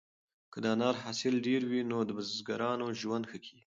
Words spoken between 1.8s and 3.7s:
نو د بزګرانو ژوند ښه کیږي.